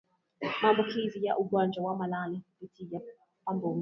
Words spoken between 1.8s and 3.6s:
wa malale kupitia kwa